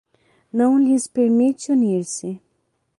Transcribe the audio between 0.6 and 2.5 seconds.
lhes permite unir-se